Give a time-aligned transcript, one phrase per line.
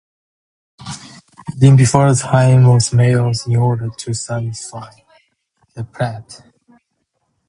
[1.55, 4.89] Eating before the "time" of meals in order to satisfy
[5.75, 6.41] the palate.